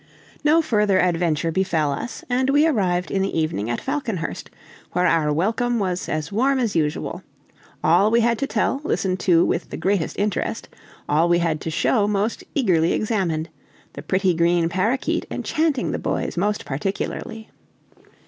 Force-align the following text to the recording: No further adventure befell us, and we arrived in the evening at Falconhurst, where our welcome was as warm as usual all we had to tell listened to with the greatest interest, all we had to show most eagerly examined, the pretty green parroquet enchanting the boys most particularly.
No 0.43 0.63
further 0.63 0.99
adventure 0.99 1.51
befell 1.51 1.91
us, 1.91 2.23
and 2.27 2.49
we 2.49 2.65
arrived 2.65 3.11
in 3.11 3.21
the 3.21 3.39
evening 3.39 3.69
at 3.69 3.79
Falconhurst, 3.79 4.49
where 4.93 5.05
our 5.05 5.31
welcome 5.31 5.77
was 5.77 6.09
as 6.09 6.31
warm 6.31 6.57
as 6.57 6.75
usual 6.75 7.21
all 7.83 8.09
we 8.09 8.21
had 8.21 8.39
to 8.39 8.47
tell 8.47 8.81
listened 8.83 9.19
to 9.19 9.45
with 9.45 9.69
the 9.69 9.77
greatest 9.77 10.17
interest, 10.17 10.69
all 11.07 11.29
we 11.29 11.37
had 11.37 11.61
to 11.61 11.69
show 11.69 12.07
most 12.07 12.43
eagerly 12.55 12.93
examined, 12.93 13.49
the 13.93 14.01
pretty 14.01 14.33
green 14.33 14.69
parroquet 14.69 15.21
enchanting 15.29 15.91
the 15.91 15.99
boys 15.99 16.35
most 16.35 16.65
particularly. 16.65 17.51